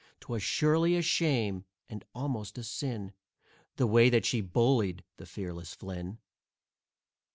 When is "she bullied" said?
4.25-5.03